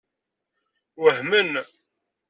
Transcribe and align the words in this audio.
Wehmen. 1.03 1.51